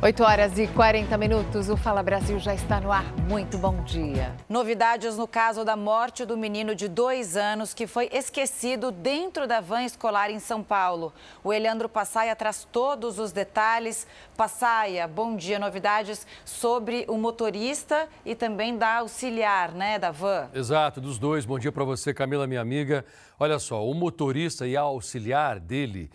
8 0.00 0.22
horas 0.22 0.56
e 0.60 0.68
40 0.68 1.18
minutos, 1.18 1.68
o 1.68 1.76
Fala 1.76 2.04
Brasil 2.04 2.38
já 2.38 2.54
está 2.54 2.80
no 2.80 2.92
ar. 2.92 3.04
Muito 3.28 3.58
bom 3.58 3.82
dia. 3.82 4.32
Novidades 4.48 5.16
no 5.16 5.26
caso 5.26 5.64
da 5.64 5.74
morte 5.74 6.24
do 6.24 6.36
menino 6.36 6.72
de 6.72 6.86
dois 6.86 7.36
anos 7.36 7.74
que 7.74 7.84
foi 7.84 8.08
esquecido 8.12 8.92
dentro 8.92 9.48
da 9.48 9.60
van 9.60 9.82
escolar 9.82 10.30
em 10.30 10.38
São 10.38 10.62
Paulo. 10.62 11.12
O 11.42 11.52
Eleandro 11.52 11.88
Passaia 11.88 12.36
traz 12.36 12.64
todos 12.70 13.18
os 13.18 13.32
detalhes. 13.32 14.06
Passaia, 14.36 15.08
bom 15.08 15.34
dia. 15.34 15.58
Novidades 15.58 16.24
sobre 16.44 17.04
o 17.08 17.18
motorista 17.18 18.08
e 18.24 18.36
também 18.36 18.78
da 18.78 18.98
auxiliar, 18.98 19.72
né, 19.72 19.98
da 19.98 20.12
van. 20.12 20.48
Exato, 20.54 21.00
dos 21.00 21.18
dois. 21.18 21.44
Bom 21.44 21.58
dia 21.58 21.72
para 21.72 21.82
você, 21.82 22.14
Camila, 22.14 22.46
minha 22.46 22.60
amiga. 22.60 23.04
Olha 23.36 23.58
só, 23.58 23.84
o 23.84 23.92
motorista 23.94 24.64
e 24.64 24.76
a 24.76 24.80
auxiliar 24.82 25.58
dele 25.58 26.08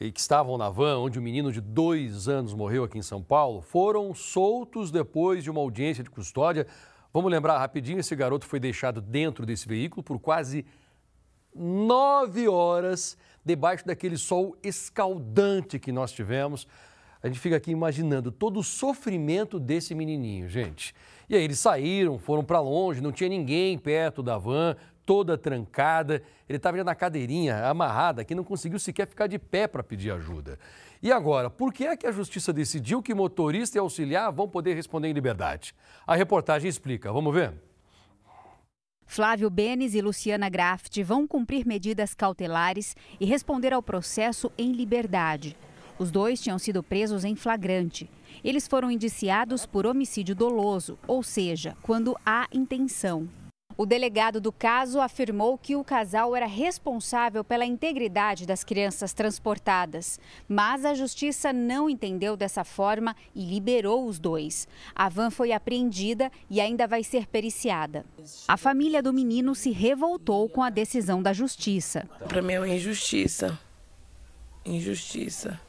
e 0.00 0.12
que 0.12 0.20
estavam 0.20 0.56
na 0.56 0.70
van, 0.70 0.98
onde 0.98 1.18
o 1.18 1.20
um 1.20 1.24
menino 1.24 1.50
de 1.50 1.60
dois 1.60 2.28
anos 2.28 2.54
morreu 2.54 2.84
aqui 2.84 2.98
em 2.98 3.02
São 3.02 3.22
Paulo, 3.22 3.60
foram 3.60 4.14
soltos 4.14 4.90
depois 4.90 5.42
de 5.42 5.50
uma 5.50 5.60
audiência 5.60 6.04
de 6.04 6.10
custódia. 6.10 6.66
Vamos 7.12 7.30
lembrar 7.30 7.58
rapidinho: 7.58 7.98
esse 7.98 8.14
garoto 8.14 8.46
foi 8.46 8.60
deixado 8.60 9.00
dentro 9.00 9.44
desse 9.44 9.66
veículo 9.66 10.02
por 10.02 10.18
quase 10.18 10.64
nove 11.54 12.46
horas, 12.46 13.16
debaixo 13.44 13.84
daquele 13.86 14.16
sol 14.16 14.56
escaldante 14.62 15.78
que 15.78 15.90
nós 15.90 16.12
tivemos. 16.12 16.68
A 17.20 17.26
gente 17.26 17.40
fica 17.40 17.56
aqui 17.56 17.72
imaginando 17.72 18.30
todo 18.30 18.60
o 18.60 18.62
sofrimento 18.62 19.58
desse 19.58 19.92
menininho, 19.94 20.48
gente. 20.48 20.94
E 21.28 21.34
aí 21.34 21.42
eles 21.42 21.58
saíram, 21.58 22.16
foram 22.16 22.44
para 22.44 22.60
longe, 22.60 23.00
não 23.00 23.10
tinha 23.10 23.28
ninguém 23.28 23.76
perto 23.76 24.22
da 24.22 24.38
van, 24.38 24.76
toda 25.08 25.38
trancada. 25.38 26.22
Ele 26.46 26.58
estava 26.58 26.84
na 26.84 26.94
cadeirinha, 26.94 27.64
amarrada, 27.64 28.26
que 28.26 28.34
não 28.34 28.44
conseguiu 28.44 28.78
sequer 28.78 29.06
ficar 29.06 29.26
de 29.26 29.38
pé 29.38 29.66
para 29.66 29.82
pedir 29.82 30.10
ajuda. 30.10 30.58
E 31.02 31.10
agora, 31.10 31.48
por 31.48 31.72
que 31.72 31.86
é 31.86 31.96
que 31.96 32.06
a 32.06 32.12
justiça 32.12 32.52
decidiu 32.52 33.02
que 33.02 33.14
motorista 33.14 33.78
e 33.78 33.80
auxiliar 33.80 34.30
vão 34.30 34.46
poder 34.46 34.74
responder 34.74 35.08
em 35.08 35.14
liberdade? 35.14 35.74
A 36.06 36.14
reportagem 36.14 36.68
explica. 36.68 37.10
Vamos 37.10 37.32
ver? 37.32 37.54
Flávio 39.06 39.48
Benes 39.48 39.94
e 39.94 40.02
Luciana 40.02 40.50
Graft 40.50 41.02
vão 41.02 41.26
cumprir 41.26 41.66
medidas 41.66 42.12
cautelares 42.12 42.94
e 43.18 43.24
responder 43.24 43.72
ao 43.72 43.82
processo 43.82 44.52
em 44.58 44.72
liberdade. 44.72 45.56
Os 45.98 46.10
dois 46.10 46.38
tinham 46.38 46.58
sido 46.58 46.82
presos 46.82 47.24
em 47.24 47.34
flagrante. 47.34 48.10
Eles 48.44 48.68
foram 48.68 48.90
indiciados 48.90 49.64
por 49.64 49.86
homicídio 49.86 50.34
doloso, 50.34 50.98
ou 51.06 51.22
seja, 51.22 51.74
quando 51.80 52.14
há 52.26 52.46
intenção. 52.52 53.26
O 53.80 53.86
delegado 53.86 54.40
do 54.40 54.50
caso 54.50 55.00
afirmou 55.00 55.56
que 55.56 55.76
o 55.76 55.84
casal 55.84 56.34
era 56.34 56.46
responsável 56.46 57.44
pela 57.44 57.64
integridade 57.64 58.44
das 58.44 58.64
crianças 58.64 59.12
transportadas, 59.12 60.18
mas 60.48 60.84
a 60.84 60.94
justiça 60.94 61.52
não 61.52 61.88
entendeu 61.88 62.36
dessa 62.36 62.64
forma 62.64 63.14
e 63.32 63.44
liberou 63.44 64.04
os 64.04 64.18
dois. 64.18 64.66
A 64.96 65.08
van 65.08 65.30
foi 65.30 65.52
apreendida 65.52 66.28
e 66.50 66.60
ainda 66.60 66.88
vai 66.88 67.04
ser 67.04 67.28
periciada. 67.28 68.04
A 68.48 68.56
família 68.56 69.00
do 69.00 69.12
menino 69.12 69.54
se 69.54 69.70
revoltou 69.70 70.48
com 70.48 70.60
a 70.60 70.70
decisão 70.70 71.22
da 71.22 71.32
justiça. 71.32 72.04
Para 72.26 72.42
mim 72.42 72.54
é 72.54 72.58
uma 72.58 72.68
injustiça. 72.68 73.56
Injustiça. 74.64 75.60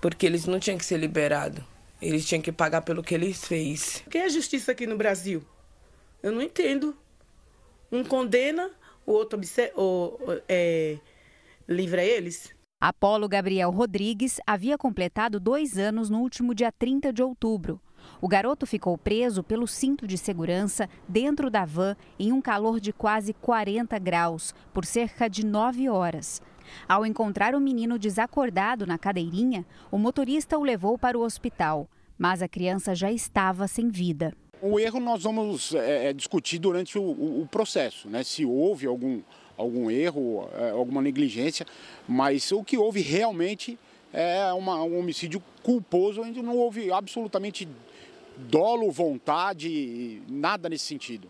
Porque 0.00 0.26
eles 0.26 0.44
não 0.46 0.58
tinham 0.58 0.76
que 0.76 0.84
ser 0.84 0.98
liberados. 0.98 1.62
Eles 2.00 2.26
tinham 2.26 2.42
que 2.42 2.50
pagar 2.50 2.82
pelo 2.82 3.00
que 3.00 3.14
eles 3.14 3.44
fez. 3.44 4.02
O 4.08 4.10
que 4.10 4.18
é 4.18 4.28
justiça 4.28 4.72
aqui 4.72 4.88
no 4.88 4.96
Brasil? 4.96 5.40
Eu 6.20 6.32
não 6.32 6.42
entendo. 6.42 6.96
Um 7.92 8.02
condena, 8.02 8.70
o 9.04 9.12
outro 9.12 9.38
ou, 9.76 10.18
é, 10.48 10.96
livra 11.68 12.02
eles. 12.02 12.54
Apolo 12.80 13.28
Gabriel 13.28 13.70
Rodrigues 13.70 14.40
havia 14.46 14.78
completado 14.78 15.38
dois 15.38 15.76
anos 15.76 16.08
no 16.08 16.20
último 16.20 16.54
dia 16.54 16.72
30 16.72 17.12
de 17.12 17.22
outubro. 17.22 17.78
O 18.20 18.26
garoto 18.26 18.66
ficou 18.66 18.96
preso 18.96 19.42
pelo 19.42 19.68
cinto 19.68 20.06
de 20.06 20.16
segurança 20.16 20.88
dentro 21.06 21.50
da 21.50 21.66
van 21.66 21.94
em 22.18 22.32
um 22.32 22.40
calor 22.40 22.80
de 22.80 22.94
quase 22.94 23.34
40 23.34 23.98
graus 23.98 24.54
por 24.72 24.86
cerca 24.86 25.28
de 25.28 25.44
nove 25.44 25.88
horas. 25.88 26.40
Ao 26.88 27.04
encontrar 27.04 27.54
o 27.54 27.60
menino 27.60 27.98
desacordado 27.98 28.86
na 28.86 28.96
cadeirinha, 28.98 29.66
o 29.90 29.98
motorista 29.98 30.58
o 30.58 30.64
levou 30.64 30.98
para 30.98 31.18
o 31.18 31.22
hospital, 31.22 31.86
mas 32.16 32.40
a 32.40 32.48
criança 32.48 32.94
já 32.94 33.12
estava 33.12 33.68
sem 33.68 33.90
vida. 33.90 34.32
O 34.64 34.78
erro 34.78 35.00
nós 35.00 35.24
vamos 35.24 35.74
é, 35.74 36.10
é, 36.10 36.12
discutir 36.12 36.60
durante 36.60 36.96
o, 36.96 37.02
o, 37.02 37.42
o, 37.42 37.46
processo, 37.48 38.08
né? 38.08 38.22
se 38.22 38.46
houve 38.46 38.86
algum, 38.86 39.20
algum 39.56 39.90
erro, 39.90 40.48
é, 40.54 40.70
alguma 40.70 41.02
negligência, 41.02 41.66
mas 42.06 42.52
o 42.52 42.62
que 42.62 42.78
houve 42.78 43.00
realmente 43.00 43.76
é 44.12 44.52
uma, 44.52 44.80
um 44.84 45.00
homicídio 45.00 45.42
culposo, 45.64 46.22
onde 46.22 46.40
não 46.40 46.56
houve 46.56 46.92
absolutamente 46.92 47.68
dolo, 48.36 48.88
vontade, 48.92 50.22
nada 50.28 50.68
nesse 50.68 50.84
sentido. 50.84 51.28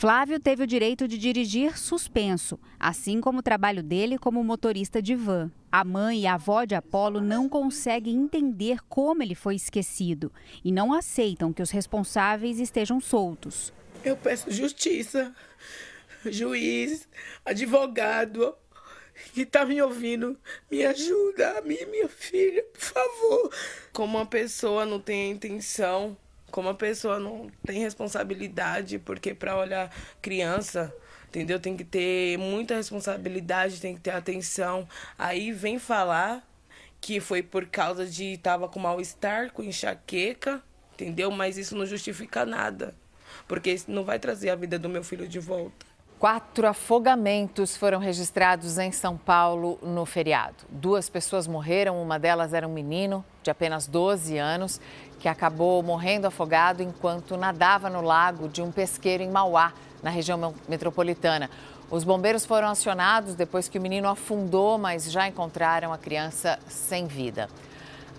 Flávio 0.00 0.40
teve 0.40 0.64
o 0.64 0.66
direito 0.66 1.06
de 1.06 1.18
dirigir 1.18 1.78
suspenso, 1.78 2.58
assim 2.78 3.20
como 3.20 3.40
o 3.40 3.42
trabalho 3.42 3.82
dele 3.82 4.16
como 4.16 4.42
motorista 4.42 5.02
de 5.02 5.14
van. 5.14 5.52
A 5.70 5.84
mãe 5.84 6.20
e 6.20 6.26
a 6.26 6.32
avó 6.32 6.64
de 6.64 6.74
Apolo 6.74 7.20
não 7.20 7.50
conseguem 7.50 8.16
entender 8.16 8.78
como 8.88 9.22
ele 9.22 9.34
foi 9.34 9.56
esquecido 9.56 10.32
e 10.64 10.72
não 10.72 10.94
aceitam 10.94 11.52
que 11.52 11.60
os 11.60 11.70
responsáveis 11.70 12.58
estejam 12.58 12.98
soltos. 12.98 13.74
Eu 14.02 14.16
peço 14.16 14.50
justiça, 14.50 15.34
juiz, 16.24 17.06
advogado, 17.44 18.54
que 19.34 19.42
está 19.42 19.66
me 19.66 19.82
ouvindo, 19.82 20.34
me 20.70 20.82
ajuda, 20.82 21.58
a 21.58 21.60
mim 21.60 21.76
e 21.78 21.84
minha 21.84 22.08
filha, 22.08 22.62
por 22.72 22.80
favor. 22.80 23.54
Como 23.92 24.16
uma 24.16 24.24
pessoa 24.24 24.86
não 24.86 24.98
tem 24.98 25.30
a 25.30 25.34
intenção 25.34 26.16
como 26.50 26.68
a 26.68 26.74
pessoa 26.74 27.18
não 27.18 27.50
tem 27.64 27.80
responsabilidade, 27.80 28.98
porque 28.98 29.34
para 29.34 29.56
olhar 29.56 29.90
criança, 30.20 30.94
entendeu? 31.28 31.58
Tem 31.58 31.76
que 31.76 31.84
ter 31.84 32.36
muita 32.38 32.74
responsabilidade, 32.74 33.80
tem 33.80 33.94
que 33.94 34.00
ter 34.00 34.10
atenção. 34.10 34.86
Aí 35.16 35.52
vem 35.52 35.78
falar 35.78 36.46
que 37.00 37.20
foi 37.20 37.42
por 37.42 37.66
causa 37.66 38.06
de 38.06 38.36
tava 38.38 38.68
com 38.68 38.78
mal-estar, 38.78 39.52
com 39.52 39.62
enxaqueca, 39.62 40.62
entendeu? 40.94 41.30
Mas 41.30 41.56
isso 41.56 41.76
não 41.76 41.86
justifica 41.86 42.44
nada, 42.44 42.94
porque 43.48 43.70
isso 43.70 43.90
não 43.90 44.04
vai 44.04 44.18
trazer 44.18 44.50
a 44.50 44.56
vida 44.56 44.78
do 44.78 44.88
meu 44.88 45.02
filho 45.02 45.26
de 45.26 45.38
volta. 45.38 45.90
Quatro 46.18 46.66
afogamentos 46.66 47.78
foram 47.78 47.98
registrados 47.98 48.76
em 48.76 48.92
São 48.92 49.16
Paulo 49.16 49.78
no 49.82 50.04
feriado. 50.04 50.66
Duas 50.68 51.08
pessoas 51.08 51.46
morreram, 51.46 52.02
uma 52.02 52.18
delas 52.18 52.52
era 52.52 52.68
um 52.68 52.72
menino 52.74 53.24
de 53.42 53.50
apenas 53.50 53.86
12 53.86 54.36
anos 54.36 54.78
que 55.20 55.28
acabou 55.28 55.82
morrendo 55.82 56.26
afogado 56.26 56.82
enquanto 56.82 57.36
nadava 57.36 57.90
no 57.90 58.00
lago 58.00 58.48
de 58.48 58.62
um 58.62 58.72
pesqueiro 58.72 59.22
em 59.22 59.30
Mauá, 59.30 59.72
na 60.02 60.08
região 60.08 60.54
metropolitana. 60.66 61.50
Os 61.90 62.04
bombeiros 62.04 62.46
foram 62.46 62.68
acionados 62.68 63.34
depois 63.34 63.68
que 63.68 63.78
o 63.78 63.82
menino 63.82 64.08
afundou, 64.08 64.78
mas 64.78 65.12
já 65.12 65.28
encontraram 65.28 65.92
a 65.92 65.98
criança 65.98 66.58
sem 66.66 67.06
vida. 67.06 67.50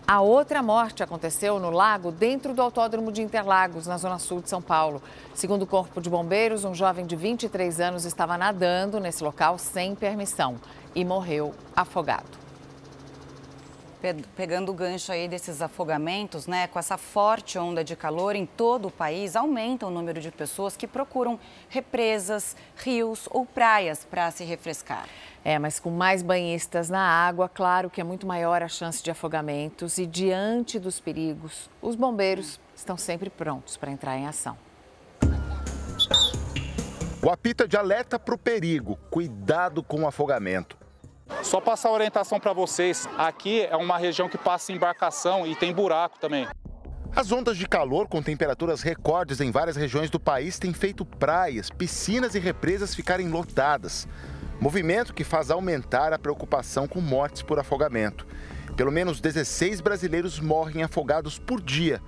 A 0.08 0.22
outra 0.22 0.62
morte 0.62 1.02
aconteceu 1.02 1.60
no 1.60 1.70
lago 1.72 2.12
dentro 2.12 2.54
do 2.54 2.62
Autódromo 2.62 3.12
de 3.12 3.22
Interlagos, 3.22 3.88
na 3.88 3.98
zona 3.98 4.20
sul 4.20 4.42
de 4.42 4.50
São 4.50 4.62
Paulo. 4.62 5.02
Segundo 5.34 5.64
o 5.64 5.68
Corpo 5.68 6.02
de 6.02 6.10
Bombeiros, 6.10 6.66
um 6.66 6.76
jovem 6.76 7.06
de 7.06 7.16
23 7.16 7.80
anos 7.80 8.06
estava 8.06 8.38
nadando 8.38 9.00
nesse 9.00 9.24
local 9.24 9.58
sem 9.58 9.96
permissão 9.96 10.58
e 10.94 11.04
morreu 11.06 11.54
afogado 11.76 12.41
pegando 14.36 14.72
o 14.72 14.74
gancho 14.74 15.12
aí 15.12 15.28
desses 15.28 15.62
afogamentos, 15.62 16.48
né, 16.48 16.68
com 16.68 16.80
essa 16.80 16.98
forte 16.98 17.58
onda 17.58 17.84
de 17.84 17.96
calor 17.96 18.36
em 18.36 18.46
todo 18.46 18.88
o 18.88 18.92
país, 18.92 19.36
aumenta 19.36 19.86
o 19.86 19.92
número 19.92 20.20
de 20.20 20.32
pessoas 20.32 20.76
que 20.76 20.88
procuram 20.88 21.40
represas, 21.70 22.56
rios 22.76 23.28
ou 23.32 23.46
praias 23.46 24.04
para 24.04 24.30
se 24.32 24.44
refrescar. 24.44 25.08
É, 25.44 25.58
mas 25.58 25.80
com 25.80 25.90
mais 25.90 26.22
banhistas 26.22 26.90
na 26.90 27.02
água, 27.02 27.50
claro 27.50 27.90
que 27.90 28.02
é 28.02 28.04
muito 28.04 28.28
maior 28.28 28.62
a 28.62 28.68
chance 28.68 29.02
de 29.04 29.10
afogamentos 29.10 29.98
e 29.98 30.06
diante 30.06 30.80
dos 30.80 31.00
perigos, 31.00 31.70
os 31.82 31.96
bombeiros 31.96 32.60
estão 32.76 32.98
sempre 32.98 33.30
prontos 33.30 33.78
para 33.78 33.92
entrar 33.92 34.18
em 34.18 34.28
ação. 34.28 34.58
O 37.24 37.30
apita 37.30 37.68
de 37.68 37.78
alerta 37.78 38.18
para 38.18 38.34
o 38.34 38.38
perigo, 38.38 38.98
cuidado 39.12 39.84
com 39.84 40.02
o 40.02 40.08
afogamento. 40.08 40.81
Só 41.44 41.60
passar 41.60 41.90
a 41.90 41.94
orientação 41.94 42.40
para 42.40 42.54
vocês, 42.54 43.10
aqui 43.18 43.62
é 43.62 43.76
uma 43.76 43.98
região 43.98 44.30
que 44.30 44.38
passa 44.38 44.72
embarcação 44.72 45.46
e 45.48 45.56
tem 45.56 45.74
buraco 45.74 46.20
também. 46.20 46.48
As 47.14 47.32
ondas 47.32 47.58
de 47.58 47.68
calor 47.68 48.08
com 48.08 48.22
temperaturas 48.22 48.82
recordes 48.82 49.42
em 49.42 49.52
várias 49.52 49.76
regiões 49.76 50.10
do 50.10 50.20
país 50.20 50.58
têm 50.58 50.72
feito 50.72 51.04
praias, 51.04 51.70
piscinas 51.70 52.36
e 52.36 52.40
represas 52.40 52.96
ficarem 52.96 53.28
lotadas. 53.28 54.08
Movimento 54.62 55.14
que 55.14 55.24
faz 55.24 55.52
aumentar 55.52 56.14
a 56.14 56.20
preocupação 56.20 56.88
com 56.88 57.02
mortes 57.02 57.42
por 57.42 57.60
afogamento. 57.60 58.26
Pelo 58.78 58.92
menos 58.92 59.20
16 59.20 59.82
brasileiros 59.82 60.40
morrem 60.40 60.84
afogados 60.84 61.38
por 61.38 61.60
dia. 61.60 62.02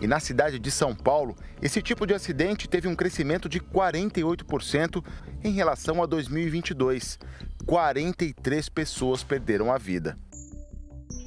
E 0.00 0.06
na 0.06 0.18
cidade 0.18 0.58
de 0.58 0.70
São 0.70 0.94
Paulo, 0.94 1.36
esse 1.60 1.82
tipo 1.82 2.06
de 2.06 2.14
acidente 2.14 2.68
teve 2.68 2.88
um 2.88 2.96
crescimento 2.96 3.48
de 3.48 3.60
48% 3.60 5.04
em 5.44 5.52
relação 5.52 6.02
a 6.02 6.06
2022. 6.06 7.18
43 7.66 8.68
pessoas 8.70 9.22
perderam 9.22 9.70
a 9.70 9.76
vida. 9.76 10.18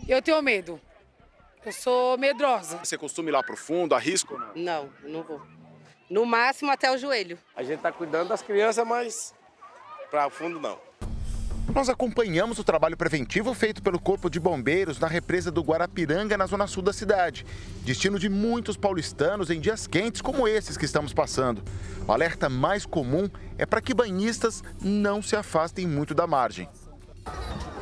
Eu 0.07 0.21
tenho 0.21 0.41
medo. 0.41 0.81
Eu 1.65 1.71
sou 1.71 2.17
medrosa. 2.17 2.77
Você 2.83 2.97
costuma 2.97 3.29
ir 3.29 3.31
lá 3.31 3.43
pro 3.43 3.55
fundo, 3.55 3.95
arrisco? 3.95 4.37
Não, 4.55 4.89
não, 5.01 5.09
não 5.09 5.23
vou. 5.23 5.41
No 6.09 6.25
máximo 6.25 6.71
até 6.71 6.91
o 6.91 6.97
joelho. 6.97 7.37
A 7.55 7.63
gente 7.63 7.77
está 7.77 7.91
cuidando 7.91 8.29
das 8.29 8.41
crianças, 8.41 8.85
mas 8.85 9.33
para 10.11 10.27
o 10.27 10.29
fundo 10.29 10.59
não. 10.59 10.79
Nós 11.73 11.89
acompanhamos 11.89 12.59
o 12.59 12.63
trabalho 12.63 12.95
preventivo 12.95 13.51
feito 13.51 13.81
pelo 13.81 13.99
Corpo 13.99 14.29
de 14.29 14.39
Bombeiros 14.39 14.99
na 14.99 15.07
represa 15.07 15.49
do 15.51 15.63
Guarapiranga, 15.63 16.37
na 16.37 16.45
zona 16.45 16.67
sul 16.67 16.83
da 16.83 16.93
cidade. 16.93 17.43
Destino 17.81 18.19
de 18.19 18.29
muitos 18.29 18.77
paulistanos 18.77 19.49
em 19.49 19.59
dias 19.59 19.87
quentes 19.87 20.21
como 20.21 20.47
esses 20.47 20.77
que 20.77 20.85
estamos 20.85 21.13
passando. 21.13 21.63
O 22.07 22.11
alerta 22.11 22.47
mais 22.47 22.85
comum 22.85 23.27
é 23.57 23.65
para 23.65 23.81
que 23.81 23.91
banhistas 23.91 24.63
não 24.79 25.19
se 25.19 25.35
afastem 25.35 25.87
muito 25.87 26.13
da 26.13 26.27
margem. 26.27 26.69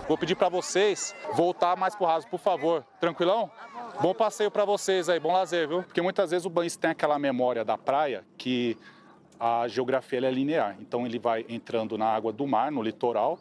Vou 0.08 0.18
pedir 0.18 0.36
para 0.36 0.48
vocês 0.48 1.14
voltar 1.36 1.76
mais 1.76 1.94
pro 1.94 2.06
raso, 2.06 2.28
por 2.30 2.40
favor. 2.40 2.86
Tranquilão? 2.98 3.52
Bom 4.02 4.14
passeio 4.14 4.50
para 4.50 4.64
vocês 4.64 5.10
aí, 5.10 5.20
bom 5.20 5.34
lazer, 5.34 5.68
viu? 5.68 5.84
Porque 5.84 6.02
muitas 6.02 6.32
vezes 6.32 6.46
o 6.46 6.50
banhista 6.50 6.80
tem 6.80 6.92
aquela 6.92 7.20
memória 7.20 7.66
da 7.66 7.78
praia 7.78 8.24
que 8.38 8.78
a 9.38 9.68
geografia 9.68 10.20
é 10.26 10.32
linear. 10.32 10.78
Então 10.80 11.06
ele 11.06 11.20
vai 11.20 11.46
entrando 11.50 11.98
na 11.98 12.06
água 12.06 12.32
do 12.32 12.48
mar, 12.48 12.72
no 12.72 12.82
litoral, 12.82 13.38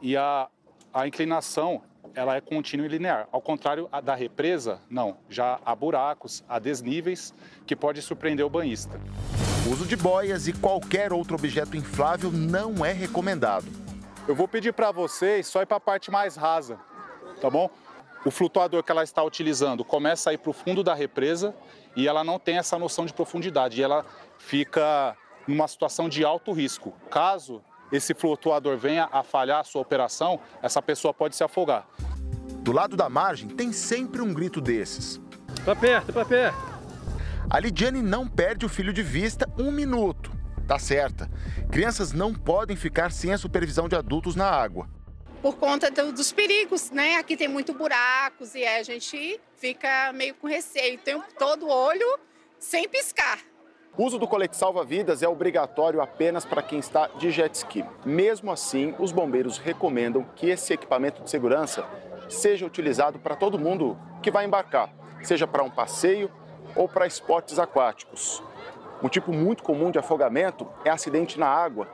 e 0.00 0.16
a, 0.16 0.48
a 0.92 1.06
inclinação 1.06 1.82
ela 2.14 2.34
é 2.34 2.40
contínua 2.40 2.86
e 2.86 2.88
linear. 2.88 3.28
Ao 3.30 3.40
contrário 3.40 3.88
da 4.02 4.14
represa, 4.14 4.80
não. 4.88 5.16
Já 5.28 5.60
há 5.64 5.74
buracos, 5.74 6.42
há 6.48 6.58
desníveis 6.58 7.32
que 7.66 7.76
pode 7.76 8.02
surpreender 8.02 8.44
o 8.44 8.50
banhista. 8.50 9.00
O 9.66 9.72
uso 9.72 9.86
de 9.86 9.96
boias 9.96 10.48
e 10.48 10.52
qualquer 10.52 11.12
outro 11.12 11.34
objeto 11.34 11.76
inflável 11.76 12.32
não 12.32 12.84
é 12.84 12.92
recomendado. 12.92 13.66
Eu 14.26 14.34
vou 14.34 14.48
pedir 14.48 14.72
para 14.72 14.90
vocês 14.90 15.46
só 15.46 15.62
ir 15.62 15.66
para 15.66 15.76
a 15.76 15.80
parte 15.80 16.10
mais 16.10 16.36
rasa, 16.36 16.78
tá 17.40 17.48
bom? 17.48 17.70
O 18.24 18.30
flutuador 18.30 18.82
que 18.82 18.92
ela 18.92 19.02
está 19.02 19.22
utilizando 19.22 19.84
começa 19.84 20.30
a 20.30 20.32
ir 20.32 20.38
para 20.38 20.50
o 20.50 20.52
fundo 20.52 20.82
da 20.82 20.94
represa 20.94 21.54
e 21.96 22.06
ela 22.06 22.22
não 22.22 22.38
tem 22.38 22.58
essa 22.58 22.78
noção 22.78 23.06
de 23.06 23.14
profundidade. 23.14 23.80
E 23.80 23.82
ela 23.82 24.04
fica 24.38 25.16
numa 25.46 25.66
situação 25.66 26.08
de 26.08 26.24
alto 26.24 26.52
risco. 26.52 26.92
Caso 27.10 27.62
esse 27.92 28.14
flutuador 28.14 28.76
venha 28.76 29.08
a 29.10 29.22
falhar 29.22 29.60
a 29.60 29.64
sua 29.64 29.82
operação, 29.82 30.40
essa 30.62 30.80
pessoa 30.80 31.12
pode 31.12 31.36
se 31.36 31.44
afogar. 31.44 31.86
Do 32.62 32.72
lado 32.72 32.96
da 32.96 33.08
margem 33.08 33.48
tem 33.48 33.72
sempre 33.72 34.20
um 34.20 34.32
grito 34.32 34.60
desses. 34.60 35.20
Para 35.64 35.76
perto, 35.76 36.12
para 36.12 36.24
perto. 36.24 36.70
A 37.48 37.58
Lidiane 37.58 38.00
não 38.00 38.28
perde 38.28 38.64
o 38.64 38.68
filho 38.68 38.92
de 38.92 39.02
vista 39.02 39.48
um 39.58 39.72
minuto. 39.72 40.30
Tá 40.68 40.78
certa. 40.78 41.28
Crianças 41.70 42.12
não 42.12 42.32
podem 42.32 42.76
ficar 42.76 43.10
sem 43.10 43.32
a 43.32 43.38
supervisão 43.38 43.88
de 43.88 43.96
adultos 43.96 44.36
na 44.36 44.48
água. 44.48 44.88
Por 45.42 45.56
conta 45.56 45.90
do, 45.90 46.12
dos 46.12 46.30
perigos, 46.30 46.90
né? 46.90 47.16
Aqui 47.16 47.36
tem 47.36 47.48
muito 47.48 47.74
buracos 47.74 48.54
e 48.54 48.64
a 48.64 48.82
gente 48.84 49.40
fica 49.56 50.12
meio 50.12 50.34
com 50.34 50.46
receio. 50.46 50.98
Tem 50.98 51.20
todo 51.36 51.66
o 51.66 51.70
olho 51.70 52.20
sem 52.58 52.88
piscar. 52.88 53.40
O 53.96 54.04
uso 54.04 54.18
do 54.18 54.26
colete 54.26 54.56
salva-vidas 54.56 55.22
é 55.22 55.28
obrigatório 55.28 56.00
apenas 56.00 56.44
para 56.44 56.62
quem 56.62 56.78
está 56.78 57.08
de 57.18 57.30
jet 57.30 57.54
ski. 57.54 57.84
Mesmo 58.04 58.52
assim, 58.52 58.94
os 58.98 59.10
bombeiros 59.10 59.58
recomendam 59.58 60.24
que 60.36 60.48
esse 60.48 60.72
equipamento 60.72 61.22
de 61.22 61.28
segurança 61.28 61.84
seja 62.28 62.64
utilizado 62.64 63.18
para 63.18 63.34
todo 63.34 63.58
mundo 63.58 63.98
que 64.22 64.30
vai 64.30 64.46
embarcar, 64.46 64.94
seja 65.22 65.46
para 65.46 65.64
um 65.64 65.70
passeio 65.70 66.30
ou 66.76 66.88
para 66.88 67.06
esportes 67.06 67.58
aquáticos. 67.58 68.42
Um 69.02 69.08
tipo 69.08 69.32
muito 69.32 69.62
comum 69.62 69.90
de 69.90 69.98
afogamento 69.98 70.66
é 70.84 70.90
acidente 70.90 71.38
na 71.38 71.48
água 71.48 71.88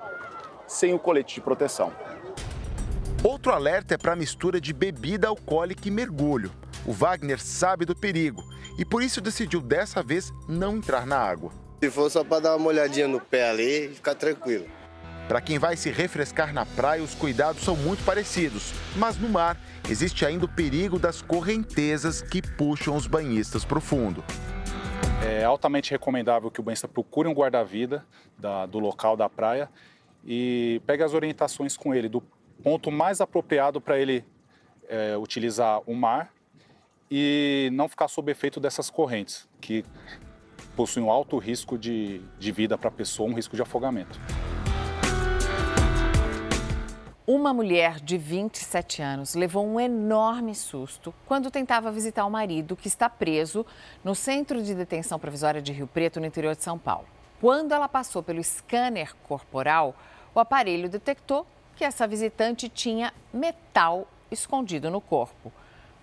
sem 0.67 0.93
o 0.93 0.99
colete 0.99 1.37
de 1.37 1.41
proteção. 1.41 1.91
Outro 3.25 3.53
alerta 3.53 3.95
é 3.95 3.99
para 3.99 4.13
a 4.13 4.17
mistura 4.17 4.61
de 4.61 4.73
bebida 4.73 5.29
alcoólica 5.29 5.89
e 5.89 5.91
mergulho. 5.91 6.53
O 6.85 6.93
Wagner 6.93 7.41
sabe 7.41 7.85
do 7.85 7.97
perigo 7.97 8.45
e 8.79 8.85
por 8.85 9.03
isso 9.03 9.21
decidiu 9.21 9.61
dessa 9.61 10.03
vez 10.03 10.31
não 10.47 10.77
entrar 10.77 11.07
na 11.07 11.19
água. 11.19 11.66
Se 11.81 11.91
for 11.91 12.11
só 12.11 12.25
para 12.25 12.41
dar 12.41 12.57
uma 12.57 12.69
olhadinha 12.69 13.07
no 13.07 13.21
pé 13.21 13.51
ali 13.51 13.87
e 13.87 13.95
ficar 13.95 14.15
tranquilo. 14.15 14.67
Para 15.29 15.41
quem 15.41 15.59
vai 15.59 15.77
se 15.77 15.91
refrescar 15.91 16.55
na 16.55 16.65
praia, 16.65 17.03
os 17.03 17.15
cuidados 17.15 17.63
são 17.63 17.77
muito 17.77 18.05
parecidos, 18.05 18.73
mas 18.97 19.19
no 19.19 19.29
mar 19.29 19.61
existe 19.91 20.25
ainda 20.25 20.45
o 20.45 20.49
perigo 20.49 20.99
das 20.99 21.21
correntezas 21.21 22.23
que 22.23 22.41
puxam 22.41 22.97
os 22.97 23.07
banhistas 23.07 23.65
para 23.65 23.79
o 23.79 23.81
fundo. 23.81 24.25
É 25.27 25.45
altamente 25.45 25.91
recomendável 25.91 26.51
que 26.51 26.61
o 26.61 26.63
banhista 26.63 26.87
procure 26.87 27.29
um 27.29 27.33
guarda-vida 27.33 28.07
do 28.71 28.79
local 28.79 29.17
da 29.17 29.29
praia 29.29 29.69
e 30.25 30.81
pegue 30.87 31.03
as 31.03 31.13
orientações 31.13 31.77
com 31.77 31.95
ele 31.95 32.09
do 32.09 32.23
ponto 32.63 32.91
mais 32.91 33.21
apropriado 33.21 33.81
para 33.81 33.99
ele 33.99 34.25
é, 34.89 35.17
utilizar 35.17 35.81
o 35.87 35.95
mar 35.95 36.33
e 37.11 37.69
não 37.73 37.89
ficar 37.89 38.09
sob 38.09 38.31
efeito 38.31 38.61
dessas 38.61 38.91
correntes, 38.91 39.49
que 39.61 39.85
possui 40.75 41.03
um 41.03 41.11
alto 41.11 41.39
risco 41.39 41.79
de, 41.79 42.21
de 42.39 42.53
vida 42.53 42.77
para 42.77 42.89
a 42.89 42.93
pessoa, 42.93 43.29
um 43.29 43.35
risco 43.35 43.57
de 43.57 43.63
afogamento. 43.63 44.21
Uma 47.27 47.53
mulher 47.53 47.99
de 47.99 48.17
27 48.17 49.03
anos 49.03 49.35
levou 49.35 49.67
um 49.67 49.81
enorme 49.81 50.55
susto 50.55 51.13
quando 51.27 51.51
tentava 51.51 51.91
visitar 51.91 52.25
o 52.25 52.31
marido, 52.31 52.77
que 52.77 52.87
está 52.87 53.11
preso 53.11 53.67
no 54.05 54.15
Centro 54.15 54.63
de 54.63 54.73
Detenção 54.77 55.19
Provisória 55.19 55.61
de 55.61 55.73
Rio 55.73 55.89
Preto, 55.89 56.21
no 56.21 56.27
interior 56.27 56.55
de 56.55 56.63
São 56.63 56.79
Paulo. 56.79 57.07
Quando 57.41 57.73
ela 57.73 57.89
passou 57.89 58.23
pelo 58.23 58.43
scanner 58.45 59.13
corporal, 59.27 59.97
o 60.33 60.39
aparelho 60.39 60.89
detectou 60.89 61.45
que 61.75 61.85
essa 61.85 62.07
visitante 62.07 62.69
tinha 62.69 63.13
metal 63.33 64.07
escondido 64.31 64.89
no 64.89 65.01
corpo. 65.01 65.53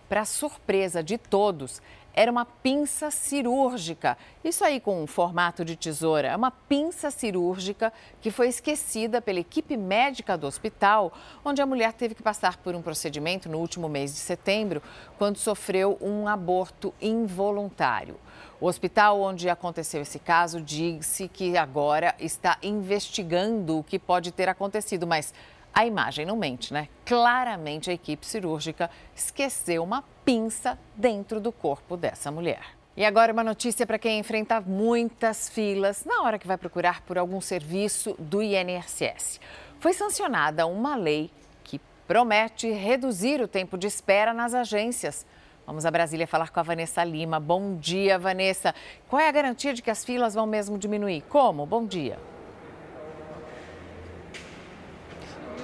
Para 0.09 0.25
surpresa 0.25 1.01
de 1.01 1.17
todos, 1.17 1.81
era 2.13 2.31
uma 2.31 2.45
pinça 2.45 3.09
cirúrgica. 3.09 4.17
Isso 4.43 4.63
aí 4.63 4.79
com 4.79 5.01
um 5.01 5.07
formato 5.07 5.65
de 5.65 5.75
tesoura. 5.75 6.27
É 6.27 6.35
uma 6.35 6.51
pinça 6.51 7.09
cirúrgica 7.09 7.91
que 8.21 8.29
foi 8.29 8.47
esquecida 8.49 9.21
pela 9.21 9.39
equipe 9.39 9.75
médica 9.75 10.37
do 10.37 10.45
hospital, 10.45 11.11
onde 11.43 11.61
a 11.61 11.65
mulher 11.65 11.93
teve 11.93 12.13
que 12.13 12.21
passar 12.21 12.57
por 12.57 12.75
um 12.75 12.81
procedimento 12.81 13.49
no 13.49 13.57
último 13.57 13.89
mês 13.89 14.13
de 14.13 14.19
setembro, 14.19 14.81
quando 15.17 15.37
sofreu 15.37 15.97
um 15.99 16.27
aborto 16.27 16.93
involuntário. 17.01 18.19
O 18.61 18.67
hospital 18.67 19.19
onde 19.19 19.49
aconteceu 19.49 20.01
esse 20.01 20.19
caso 20.19 20.61
disse 20.61 21.27
que 21.27 21.57
agora 21.57 22.15
está 22.19 22.57
investigando 22.61 23.79
o 23.79 23.83
que 23.83 23.97
pode 23.97 24.31
ter 24.31 24.47
acontecido, 24.47 25.05
mas 25.05 25.33
a 25.73 25.85
imagem 25.85 26.25
não 26.25 26.37
mente, 26.37 26.71
né? 26.71 26.87
Claramente 27.03 27.89
a 27.89 27.93
equipe 27.93 28.25
cirúrgica 28.25 28.91
esqueceu 29.15 29.83
uma 29.83 30.03
pinça 30.25 30.77
dentro 30.95 31.39
do 31.39 31.51
corpo 31.51 31.97
dessa 31.97 32.31
mulher. 32.31 32.63
E 32.95 33.03
agora 33.03 33.33
uma 33.33 33.43
notícia 33.43 33.87
para 33.87 33.97
quem 33.97 34.19
enfrenta 34.19 34.61
muitas 34.61 35.49
filas 35.49 36.05
na 36.05 36.21
hora 36.21 36.37
que 36.37 36.45
vai 36.45 36.57
procurar 36.57 37.01
por 37.01 37.17
algum 37.17 37.41
serviço 37.41 38.15
do 38.19 38.41
INSS. 38.41 39.39
Foi 39.79 39.93
sancionada 39.93 40.67
uma 40.67 40.95
lei 40.95 41.31
que 41.63 41.81
promete 42.07 42.69
reduzir 42.71 43.41
o 43.41 43.47
tempo 43.47 43.77
de 43.77 43.87
espera 43.87 44.31
nas 44.33 44.53
agências. 44.53 45.25
Vamos 45.65 45.85
a 45.85 45.91
Brasília 45.91 46.27
falar 46.27 46.51
com 46.51 46.59
a 46.59 46.63
Vanessa 46.63 47.03
Lima. 47.03 47.39
Bom 47.39 47.77
dia, 47.77 48.19
Vanessa. 48.19 48.75
Qual 49.09 49.19
é 49.19 49.27
a 49.27 49.31
garantia 49.31 49.73
de 49.73 49.81
que 49.81 49.89
as 49.89 50.05
filas 50.05 50.35
vão 50.35 50.45
mesmo 50.45 50.77
diminuir? 50.77 51.23
Como? 51.29 51.65
Bom 51.65 51.85
dia. 51.85 52.19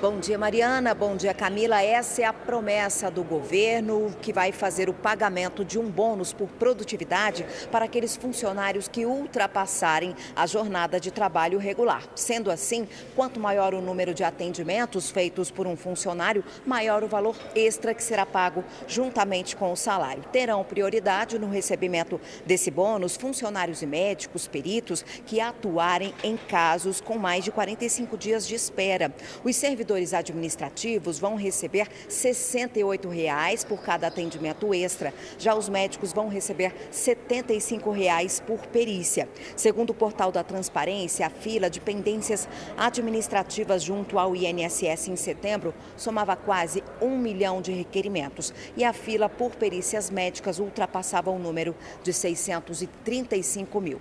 Bom 0.02 0.18
dia, 0.18 0.38
Mariana. 0.38 0.94
Bom 0.94 1.18
dia, 1.18 1.34
Camila. 1.34 1.84
Essa 1.84 2.22
é 2.22 2.26
a 2.26 2.32
promessa 2.32 3.12
do 3.12 3.22
governo 3.22 4.16
que 4.22 4.32
vai 4.32 4.54
fazer 4.54 4.88
o 4.88 4.94
pagamento 4.94 5.66
de 5.66 5.78
um 5.78 5.90
bônus 5.90 6.32
por 6.32 6.48
produtividade 6.48 7.46
para 7.70 7.84
aqueles 7.84 8.16
funcionários 8.16 8.88
que 8.88 9.06
ultrapassarem 9.06 10.16
a 10.34 10.48
jornada 10.48 11.02
de 11.02 11.12
trabalho 11.12 11.60
regular. 11.60 12.04
Sendo 12.16 12.50
assim, 12.50 12.88
quanto 13.14 13.42
maior 13.42 13.74
o 13.74 13.82
número 13.82 14.14
de 14.14 14.24
atendimentos 14.24 15.12
feitos 15.12 15.52
por 15.52 15.68
um 15.68 15.76
funcionário, 15.76 16.46
maior 16.66 17.04
o 17.04 17.08
valor 17.08 17.36
extra 17.54 17.94
que 17.94 18.02
será 18.02 18.26
pago 18.26 18.64
juntamente 18.88 19.54
com 19.54 19.70
o 19.70 19.76
salário. 19.76 20.24
Terão 20.32 20.64
prioridade 20.64 21.38
no 21.38 21.50
recebimento 21.50 22.22
desse 22.46 22.72
bônus 22.72 23.18
funcionários 23.18 23.82
e 23.82 23.86
médicos, 23.86 24.48
peritos 24.48 25.04
que 25.26 25.42
atuarem 25.42 26.14
em 26.24 26.38
casos 26.38 27.02
com 27.02 27.18
mais 27.18 27.44
de 27.44 27.52
45 27.52 28.18
dias 28.18 28.48
de 28.48 28.56
espera. 28.56 29.14
Os 29.44 29.58
servidores 29.58 29.89
servidores 29.90 30.14
administrativos 30.14 31.18
vão 31.18 31.36
receber 31.36 31.88
68 32.08 33.10
reais 33.10 33.64
por 33.64 33.82
cada 33.82 34.08
atendimento 34.08 34.72
extra. 34.72 35.12
Já 35.40 35.56
os 35.56 35.68
médicos 35.68 36.14
vão 36.14 36.28
receber 36.28 36.74
75 36.92 37.90
reais 37.90 38.40
por 38.40 38.68
perícia. 38.68 39.28
Segundo 39.56 39.90
o 39.90 39.94
portal 39.94 40.32
da 40.32 40.44
Transparência, 40.44 41.26
a 41.26 41.30
fila 41.32 41.72
de 41.72 41.80
pendências 41.80 42.48
administrativas 42.78 43.82
junto 43.82 44.20
ao 44.20 44.36
INSS 44.36 45.08
em 45.08 45.16
setembro 45.16 45.74
somava 45.98 46.36
quase 46.36 46.84
um 47.02 47.18
milhão 47.18 47.60
de 47.60 47.72
requerimentos 47.72 48.54
e 48.78 48.84
a 48.84 48.94
fila 48.94 49.28
por 49.28 49.56
perícias 49.56 50.12
médicas 50.12 50.60
ultrapassava 50.60 51.32
o 51.32 51.40
número 51.40 51.76
de 52.04 52.14
635 52.14 53.82
mil. 53.82 54.00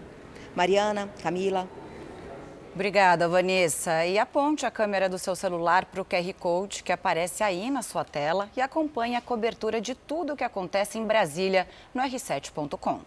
Mariana, 0.54 1.09
Camila. 1.23 1.66
Obrigada, 2.78 3.26
Vanessa. 3.26 4.06
E 4.06 4.20
aponte 4.20 4.64
a 4.64 4.70
câmera 4.70 5.08
do 5.08 5.18
seu 5.18 5.35
celular 5.35 5.87
para 5.87 6.00
o 6.00 6.04
QR 6.04 6.32
Code 6.38 6.85
que 6.85 6.92
aparece 6.92 7.42
aí 7.42 7.73
na 7.73 7.82
sua 7.82 8.04
tela 8.04 8.49
e 8.56 8.61
acompanhe 8.61 9.16
a 9.16 9.20
cobertura 9.20 9.80
de 9.80 9.97
tudo 9.97 10.32
o 10.32 10.37
que 10.37 10.44
acontece 10.44 10.97
em 10.97 11.04
Brasília 11.04 11.66
no 11.92 12.00
r7.com. 12.00 13.00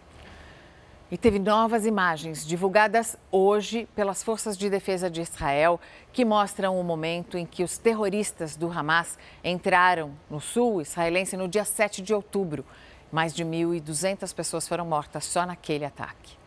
E 1.10 1.16
teve 1.16 1.38
novas 1.38 1.86
imagens 1.86 2.46
divulgadas 2.46 3.16
hoje 3.30 3.88
pelas 3.96 4.22
Forças 4.22 4.58
de 4.58 4.68
Defesa 4.68 5.08
de 5.08 5.22
Israel 5.22 5.80
que 6.12 6.22
mostram 6.22 6.78
o 6.78 6.84
momento 6.84 7.38
em 7.38 7.46
que 7.46 7.64
os 7.64 7.78
terroristas 7.78 8.56
do 8.56 8.70
Hamas 8.70 9.18
entraram 9.42 10.12
no 10.28 10.38
sul 10.38 10.82
israelense 10.82 11.34
no 11.34 11.48
dia 11.48 11.64
7 11.64 12.02
de 12.02 12.12
outubro. 12.12 12.62
Mais 13.10 13.34
de 13.34 13.42
1.200 13.42 14.34
pessoas 14.34 14.68
foram 14.68 14.84
mortas 14.84 15.24
só 15.24 15.46
naquele 15.46 15.86
ataque. 15.86 16.41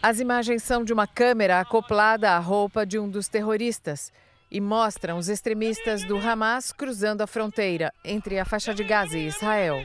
As 0.00 0.20
imagens 0.20 0.62
são 0.62 0.84
de 0.84 0.92
uma 0.92 1.08
câmera 1.08 1.58
acoplada 1.58 2.30
à 2.30 2.38
roupa 2.38 2.86
de 2.86 3.00
um 3.00 3.10
dos 3.10 3.26
terroristas 3.26 4.12
e 4.48 4.60
mostram 4.60 5.18
os 5.18 5.28
extremistas 5.28 6.04
do 6.04 6.16
Hamas 6.16 6.72
cruzando 6.72 7.20
a 7.20 7.26
fronteira 7.26 7.92
entre 8.04 8.38
a 8.38 8.44
faixa 8.44 8.72
de 8.72 8.84
Gaza 8.84 9.18
e 9.18 9.26
Israel. 9.26 9.84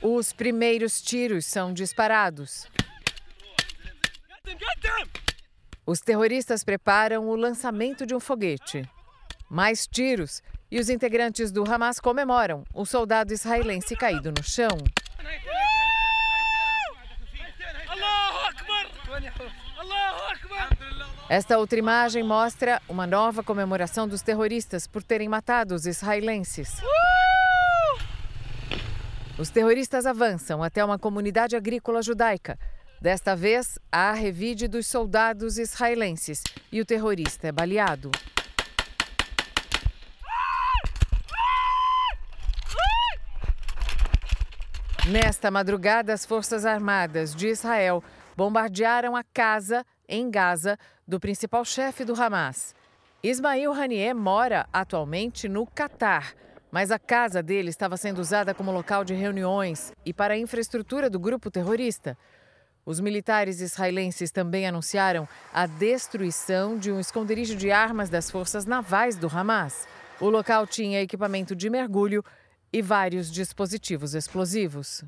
Os 0.00 0.32
primeiros 0.32 1.02
tiros 1.02 1.44
são 1.44 1.74
disparados. 1.74 2.66
Os 5.84 6.00
terroristas 6.00 6.64
preparam 6.64 7.28
o 7.28 7.36
lançamento 7.36 8.06
de 8.06 8.14
um 8.14 8.20
foguete. 8.20 8.88
Mais 9.50 9.86
tiros 9.86 10.42
e 10.70 10.80
os 10.80 10.88
integrantes 10.88 11.52
do 11.52 11.70
Hamas 11.70 12.00
comemoram 12.00 12.64
o 12.72 12.86
soldado 12.86 13.34
israelense 13.34 13.94
caído 13.94 14.32
no 14.32 14.42
chão. 14.42 14.70
Esta 21.28 21.58
outra 21.58 21.78
imagem 21.78 22.24
mostra 22.24 22.82
uma 22.88 23.06
nova 23.06 23.42
comemoração 23.42 24.08
dos 24.08 24.20
terroristas 24.20 24.88
por 24.88 25.02
terem 25.02 25.28
matado 25.28 25.74
os 25.74 25.86
israelenses. 25.86 26.80
Os 29.38 29.48
terroristas 29.48 30.06
avançam 30.06 30.62
até 30.62 30.84
uma 30.84 30.98
comunidade 30.98 31.54
agrícola 31.54 32.02
judaica. 32.02 32.58
Desta 33.00 33.34
vez, 33.36 33.78
há 33.90 34.12
revide 34.12 34.68
dos 34.68 34.86
soldados 34.86 35.56
israelenses 35.56 36.42
e 36.70 36.80
o 36.80 36.84
terrorista 36.84 37.48
é 37.48 37.52
baleado. 37.52 38.10
Nesta 45.06 45.50
madrugada, 45.50 46.12
as 46.12 46.26
Forças 46.26 46.66
Armadas 46.66 47.34
de 47.34 47.48
Israel 47.48 48.04
bombardearam 48.36 49.16
a 49.16 49.24
casa 49.24 49.84
em 50.08 50.30
Gaza 50.30 50.78
do 51.06 51.20
principal 51.20 51.64
chefe 51.64 52.04
do 52.04 52.20
Hamas. 52.20 52.74
Ismail 53.22 53.72
Haniyeh 53.72 54.14
mora 54.14 54.66
atualmente 54.72 55.48
no 55.48 55.66
Catar 55.66 56.34
mas 56.70 56.90
a 56.90 56.98
casa 56.98 57.42
dele 57.42 57.68
estava 57.68 57.96
sendo 57.96 58.20
usada 58.20 58.54
como 58.54 58.70
local 58.70 59.04
de 59.04 59.14
reuniões 59.14 59.92
e 60.04 60.12
para 60.12 60.34
a 60.34 60.38
infraestrutura 60.38 61.10
do 61.10 61.18
grupo 61.18 61.50
terrorista. 61.50 62.16
Os 62.86 63.00
militares 63.00 63.60
israelenses 63.60 64.30
também 64.30 64.66
anunciaram 64.66 65.28
a 65.52 65.66
destruição 65.66 66.78
de 66.78 66.90
um 66.90 66.98
esconderijo 66.98 67.56
de 67.56 67.70
armas 67.70 68.08
das 68.08 68.30
forças 68.30 68.64
navais 68.64 69.16
do 69.16 69.28
Hamas. 69.28 69.86
O 70.20 70.28
local 70.28 70.66
tinha 70.66 71.02
equipamento 71.02 71.54
de 71.54 71.68
mergulho 71.68 72.24
e 72.72 72.80
vários 72.80 73.30
dispositivos 73.30 74.14
explosivos. 74.14 75.04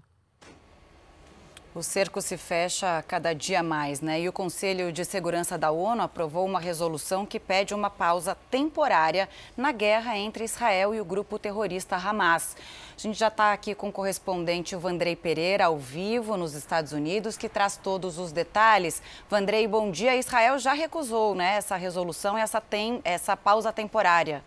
O 1.74 1.82
cerco 1.82 2.20
se 2.20 2.36
fecha 2.36 3.02
cada 3.08 3.34
dia 3.34 3.62
mais, 3.62 4.02
né? 4.02 4.20
E 4.20 4.28
o 4.28 4.32
Conselho 4.32 4.92
de 4.92 5.06
Segurança 5.06 5.56
da 5.56 5.70
ONU 5.70 6.02
aprovou 6.02 6.44
uma 6.44 6.60
resolução 6.60 7.24
que 7.24 7.40
pede 7.40 7.72
uma 7.72 7.88
pausa 7.88 8.36
temporária 8.50 9.26
na 9.56 9.72
guerra 9.72 10.18
entre 10.18 10.44
Israel 10.44 10.94
e 10.94 11.00
o 11.00 11.04
grupo 11.04 11.38
terrorista 11.38 11.96
Hamas. 11.96 12.58
A 12.94 13.00
gente 13.00 13.18
já 13.18 13.28
está 13.28 13.54
aqui 13.54 13.74
com 13.74 13.88
o 13.88 13.92
correspondente 13.92 14.76
Vandrei 14.76 15.16
Pereira, 15.16 15.64
ao 15.64 15.78
vivo, 15.78 16.36
nos 16.36 16.52
Estados 16.52 16.92
Unidos, 16.92 17.38
que 17.38 17.48
traz 17.48 17.78
todos 17.78 18.18
os 18.18 18.32
detalhes. 18.32 19.00
Vandrei, 19.30 19.66
bom 19.66 19.90
dia. 19.90 20.14
Israel 20.14 20.58
já 20.58 20.74
recusou 20.74 21.34
né, 21.34 21.54
essa 21.54 21.76
resolução 21.76 22.36
e 22.36 22.42
essa, 22.42 22.60
tem, 22.60 23.00
essa 23.02 23.34
pausa 23.34 23.72
temporária. 23.72 24.44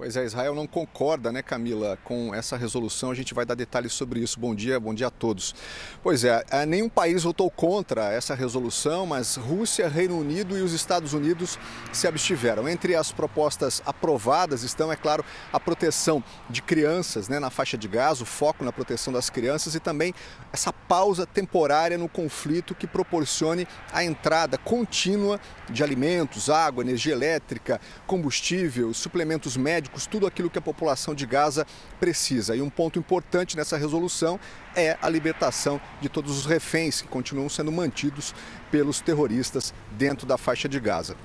Pois 0.00 0.16
é, 0.16 0.24
Israel 0.24 0.54
não 0.54 0.66
concorda, 0.66 1.30
né, 1.30 1.42
Camila, 1.42 1.98
com 2.04 2.34
essa 2.34 2.56
resolução. 2.56 3.10
A 3.10 3.14
gente 3.14 3.34
vai 3.34 3.44
dar 3.44 3.54
detalhes 3.54 3.92
sobre 3.92 4.20
isso. 4.20 4.40
Bom 4.40 4.54
dia, 4.54 4.80
bom 4.80 4.94
dia 4.94 5.08
a 5.08 5.10
todos. 5.10 5.54
Pois 6.02 6.24
é, 6.24 6.42
é, 6.50 6.64
nenhum 6.64 6.88
país 6.88 7.22
votou 7.22 7.50
contra 7.50 8.10
essa 8.10 8.34
resolução, 8.34 9.04
mas 9.04 9.36
Rússia, 9.36 9.90
Reino 9.90 10.18
Unido 10.18 10.56
e 10.56 10.62
os 10.62 10.72
Estados 10.72 11.12
Unidos 11.12 11.58
se 11.92 12.08
abstiveram. 12.08 12.66
Entre 12.66 12.94
as 12.94 13.12
propostas 13.12 13.82
aprovadas 13.84 14.62
estão, 14.62 14.90
é 14.90 14.96
claro, 14.96 15.22
a 15.52 15.60
proteção 15.60 16.24
de 16.48 16.62
crianças 16.62 17.28
né, 17.28 17.38
na 17.38 17.50
faixa 17.50 17.76
de 17.76 17.86
gás, 17.86 18.22
o 18.22 18.24
foco 18.24 18.64
na 18.64 18.72
proteção 18.72 19.12
das 19.12 19.28
crianças 19.28 19.74
e 19.74 19.80
também 19.80 20.14
essa 20.50 20.72
pausa 20.72 21.26
temporária 21.26 21.98
no 21.98 22.08
conflito 22.08 22.74
que 22.74 22.86
proporcione 22.86 23.68
a 23.92 24.02
entrada 24.02 24.56
contínua 24.56 25.38
de 25.68 25.84
alimentos, 25.84 26.48
água, 26.48 26.82
energia 26.82 27.12
elétrica, 27.12 27.78
combustível, 28.06 28.94
suplementos 28.94 29.58
médicos 29.58 29.89
médicos, 29.90 30.06
tudo 30.06 30.26
aquilo 30.26 30.48
que 30.48 30.58
a 30.58 30.62
população 30.62 31.14
de 31.14 31.26
Gaza 31.26 31.66
precisa. 31.98 32.54
E 32.56 32.62
um 32.62 32.70
ponto 32.70 32.98
importante 32.98 33.56
nessa 33.56 33.76
resolução 33.76 34.38
é 34.74 34.96
a 35.02 35.08
libertação 35.08 35.80
de 36.00 36.08
todos 36.08 36.38
os 36.38 36.46
reféns 36.46 37.02
que 37.02 37.08
continuam 37.08 37.48
sendo 37.48 37.72
mantidos 37.72 38.34
pelos 38.70 39.00
terroristas 39.00 39.74
dentro 39.92 40.26
da 40.26 40.38
faixa 40.38 40.68
de 40.68 40.78
Gaza. 40.78 41.16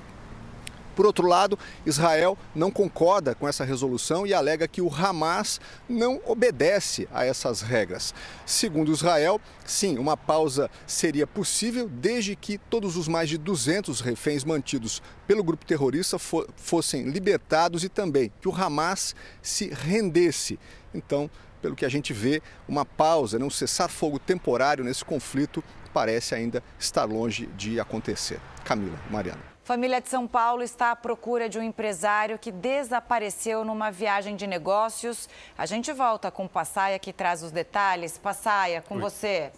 Por 0.96 1.06
outro 1.06 1.28
lado, 1.28 1.60
Israel 1.86 2.38
não 2.56 2.72
concorda 2.72 3.36
com 3.36 3.48
essa 3.48 3.66
resolução 3.66 4.26
e 4.26 4.34
alega 4.34 4.68
que 4.68 4.82
o 4.82 4.94
Hamas 4.94 5.60
não 5.90 6.22
obedece 6.26 7.08
a 7.14 7.26
essas 7.26 7.62
regras. 7.62 8.14
Segundo 8.46 8.92
Israel, 8.92 9.40
sim, 9.66 9.98
uma 9.98 10.16
pausa 10.16 10.70
seria 10.88 11.28
possível 11.28 11.90
desde 11.90 12.36
que 12.36 12.58
todos 12.58 12.96
os 12.96 13.08
mais 13.08 13.30
de 13.30 13.38
200 13.38 14.00
reféns 14.00 14.44
mantidos 14.44 15.02
pelo 15.28 15.44
grupo 15.44 15.66
terrorista 15.66 16.18
fossem 16.20 17.04
libertados 17.04 17.84
e 17.84 17.90
também 17.90 18.32
que 18.40 18.48
o 18.48 18.56
Hamas 18.56 19.16
se 19.42 19.70
rendesse. 19.70 20.58
Então, 20.94 21.30
pelo 21.62 21.76
que 21.76 21.86
a 21.86 21.90
gente 21.90 22.14
vê, 22.14 22.42
uma 22.68 22.86
pausa, 22.86 23.40
né, 23.40 23.46
um 23.46 23.50
cessar-fogo 23.50 24.20
temporário 24.20 24.84
nesse 24.84 25.04
conflito 25.04 25.64
parece 25.94 26.36
ainda 26.36 26.64
estar 26.78 27.06
longe 27.06 27.48
de 27.58 27.80
acontecer. 27.80 28.40
Camila, 28.64 29.00
Mariana. 29.10 29.55
Família 29.66 30.00
de 30.00 30.08
São 30.08 30.28
Paulo 30.28 30.62
está 30.62 30.92
à 30.92 30.96
procura 30.96 31.50
de 31.50 31.58
um 31.58 31.64
empresário 31.64 32.38
que 32.38 32.52
desapareceu 32.52 33.66
numa 33.66 33.90
viagem 33.90 34.36
de 34.36 34.46
negócios. 34.46 35.28
A 35.58 35.66
gente 35.66 35.92
volta 35.92 36.30
com 36.30 36.46
o 36.46 36.50
Passaia 36.50 37.00
que 37.00 37.12
traz 37.12 37.42
os 37.42 37.50
detalhes. 37.50 38.16
Passaia, 38.16 38.84
com 38.84 38.94
Oi. 38.94 39.02
você. 39.02 39.52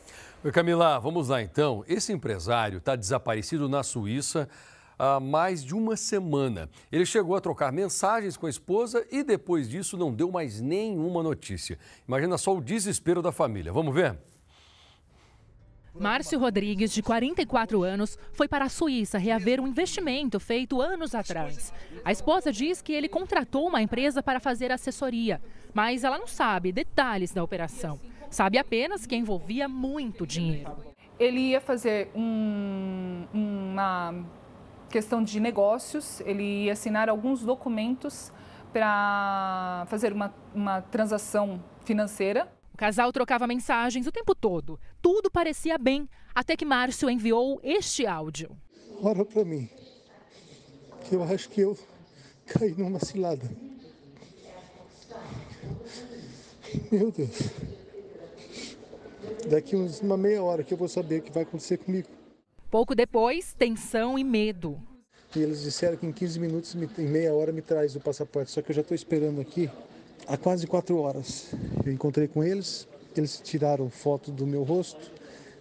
Oi, 0.46 0.50
Camila, 0.54 0.98
vamos 0.98 1.28
lá 1.28 1.42
então. 1.42 1.84
Esse 1.90 2.14
empresário 2.14 2.78
está 2.78 2.96
desaparecido 2.96 3.68
na 3.68 3.84
Suíça 3.84 4.48
há 4.98 5.20
mais 5.20 5.62
de 5.62 5.76
uma 5.76 5.98
semana. 5.98 6.70
Ele 6.90 7.06
chegou 7.06 7.36
a 7.36 7.42
trocar 7.42 7.74
mensagens 7.74 8.38
com 8.38 8.46
a 8.46 8.50
esposa 8.50 9.06
e 9.12 9.24
depois 9.24 9.68
disso 9.68 9.98
não 9.98 10.14
deu 10.14 10.32
mais 10.32 10.62
nenhuma 10.62 11.22
notícia. 11.22 11.78
Imagina 12.08 12.38
só 12.38 12.56
o 12.56 12.62
desespero 12.62 13.22
da 13.22 13.34
família. 13.34 13.74
Vamos 13.74 13.94
ver? 13.94 14.18
Márcio 16.00 16.40
Rodrigues, 16.40 16.92
de 16.94 17.02
44 17.02 17.84
anos, 17.84 18.18
foi 18.34 18.48
para 18.48 18.66
a 18.66 18.70
Suíça 18.70 19.18
reaver 19.18 19.60
um 19.60 19.68
investimento 19.68 20.40
feito 20.40 20.80
anos 20.80 21.16
atrás. 21.16 21.74
A 22.06 22.12
esposa 22.12 22.52
diz 22.52 22.82
que 22.82 22.94
ele 22.94 23.10
contratou 23.10 23.68
uma 23.68 23.82
empresa 23.82 24.22
para 24.22 24.40
fazer 24.40 24.72
assessoria, 24.72 25.42
mas 25.74 26.04
ela 26.04 26.18
não 26.18 26.28
sabe 26.28 26.72
detalhes 26.72 27.32
da 27.32 27.44
operação. 27.44 28.00
Sabe 28.30 28.58
apenas 28.58 29.06
que 29.06 29.16
envolvia 29.16 29.68
muito 29.68 30.28
dinheiro. 30.28 30.78
Ele 31.20 31.40
ia 31.40 31.62
fazer 31.62 32.12
um, 32.16 33.26
uma 33.34 34.24
questão 34.90 35.24
de 35.24 35.40
negócios, 35.40 36.22
ele 36.22 36.66
ia 36.66 36.74
assinar 36.74 37.10
alguns 37.10 37.42
documentos 37.42 38.32
para 38.72 39.86
fazer 39.88 40.14
uma, 40.14 40.34
uma 40.54 40.82
transação 40.82 41.64
financeira 41.84 42.48
o 42.74 42.80
casal 42.80 43.12
trocava 43.12 43.48
mensagens 43.48 44.06
o 44.06 44.12
tempo 44.12 44.36
todo. 44.36 44.80
Tudo 45.02 45.30
parecia 45.30 45.78
bem, 45.78 46.10
até 46.34 46.56
que 46.56 46.66
Márcio 46.66 47.10
enviou 47.10 47.60
este 47.64 48.06
áudio. 48.06 48.56
Ora 49.02 49.24
para 49.24 49.46
mim, 49.46 49.70
que 51.08 51.16
eu 51.16 51.24
acho 51.24 51.50
que 51.50 51.62
eu 51.62 51.78
caí 52.46 52.74
numa 52.78 53.00
cilada. 53.00 53.50
Meu 56.92 57.12
Deus. 57.12 57.38
Daqui 59.50 59.76
uns, 59.76 60.02
uma 60.02 60.18
meia 60.18 60.44
hora 60.44 60.64
que 60.64 60.74
eu 60.74 60.78
vou 60.78 60.88
saber 60.88 61.20
o 61.20 61.22
que 61.22 61.32
vai 61.32 61.44
acontecer 61.44 61.78
comigo. 61.78 62.08
Pouco 62.70 62.94
depois, 62.94 63.54
tensão 63.54 64.18
e 64.20 64.24
medo. 64.24 64.82
E 65.36 65.40
eles 65.40 65.62
disseram 65.62 65.98
que 65.98 66.06
em 66.06 66.12
15 66.12 66.40
minutos, 66.40 66.76
em 66.76 67.08
meia 67.08 67.34
hora, 67.34 67.52
me 67.52 67.62
traz 67.62 67.96
o 67.96 68.00
passaporte. 68.00 68.52
Só 68.52 68.62
que 68.62 68.72
eu 68.72 68.76
já 68.76 68.82
estou 68.82 68.96
esperando 68.96 69.40
aqui 69.40 69.70
há 70.28 70.38
quase 70.38 70.68
quatro 70.68 70.98
horas. 70.98 71.54
Eu 71.86 71.92
encontrei 71.92 72.28
com 72.28 72.44
eles, 72.44 72.88
eles 73.20 73.40
tiraram 73.44 73.90
foto 73.90 74.32
do 74.32 74.46
meu 74.46 74.64
rosto, 74.64 75.12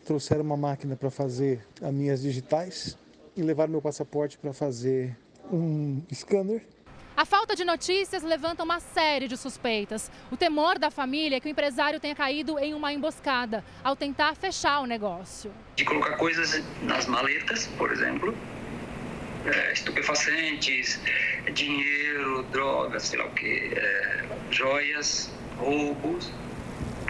trouxeram 0.04 0.42
uma 0.42 0.56
máquina 0.56 0.96
para 0.96 1.10
fazer 1.10 1.66
as 1.82 1.92
minhas 1.92 2.22
digitais 2.22 2.96
e 3.36 3.42
levaram 3.42 3.70
meu 3.72 3.82
passaporte 3.82 4.38
para 4.38 4.52
fazer 4.52 5.16
um 5.52 6.02
scanner 6.12 6.62
a 7.16 7.24
falta 7.24 7.56
de 7.56 7.64
notícias 7.64 8.22
levanta 8.22 8.62
uma 8.62 8.78
série 8.78 9.26
de 9.26 9.38
suspeitas. 9.38 10.10
O 10.30 10.36
temor 10.36 10.78
da 10.78 10.90
família 10.90 11.38
é 11.38 11.40
que 11.40 11.48
o 11.48 11.50
empresário 11.50 11.98
tenha 11.98 12.14
caído 12.14 12.58
em 12.58 12.74
uma 12.74 12.92
emboscada 12.92 13.64
ao 13.82 13.96
tentar 13.96 14.36
fechar 14.36 14.80
o 14.80 14.86
negócio. 14.86 15.50
De 15.76 15.84
colocar 15.86 16.18
coisas 16.18 16.62
nas 16.82 17.06
maletas, 17.06 17.68
por 17.78 17.90
exemplo, 17.90 18.36
é, 19.46 19.72
estupefacientes, 19.72 21.00
dinheiro, 21.54 22.42
drogas, 22.52 23.04
sei 23.04 23.18
lá 23.18 23.24
o 23.24 23.30
que, 23.30 23.72
é, 23.74 24.24
joias, 24.50 25.30
roubos. 25.56 26.30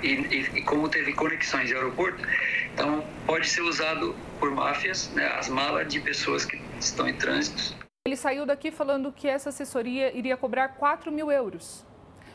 E, 0.03 0.09
e, 0.09 0.59
e, 0.59 0.63
como 0.63 0.89
teve 0.89 1.13
conexões 1.13 1.69
de 1.69 1.75
aeroporto, 1.75 2.23
então 2.75 3.05
pode 3.27 3.49
ser 3.49 3.63
usado 3.63 4.15
por 4.39 4.51
máfias, 4.51 5.11
né, 5.15 5.27
as 5.39 5.49
malas 5.49 5.89
de 5.89 6.01
pessoas 6.01 6.45
que 6.45 6.61
estão 6.79 7.09
em 7.09 7.15
trânsito 7.15 7.87
ele 8.07 8.15
saiu 8.15 8.47
daqui 8.47 8.71
falando 8.71 9.11
que 9.11 9.27
essa 9.27 9.49
assessoria 9.49 10.17
iria 10.17 10.37
cobrar 10.37 10.69
4 10.69 11.11
mil 11.11 11.29
euros. 11.31 11.85